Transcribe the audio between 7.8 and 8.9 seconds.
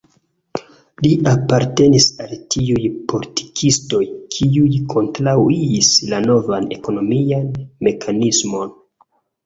mekanismon.